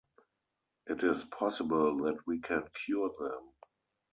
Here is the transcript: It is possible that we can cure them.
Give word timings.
It 0.87 1.03
is 1.03 1.25
possible 1.25 1.95
that 2.05 2.25
we 2.25 2.39
can 2.41 2.67
cure 2.75 3.11
them. 3.19 3.51